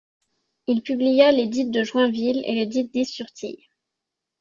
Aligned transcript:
Il 0.65 0.81
publia 0.81 1.31
l'édit 1.31 1.69
de 1.69 1.83
Joinville, 1.83 2.41
et 2.47 2.53
l'édit 2.55 2.85
d'Is-sur-Tille. 2.89 3.67